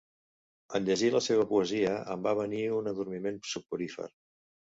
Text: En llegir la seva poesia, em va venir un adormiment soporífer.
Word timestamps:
En 0.77 0.85
llegir 0.87 1.09
la 1.15 1.19
seva 1.25 1.43
poesia, 1.51 1.91
em 2.15 2.25
va 2.29 2.33
venir 2.41 2.63
un 2.79 2.91
adormiment 2.95 3.39
soporífer. 3.51 4.09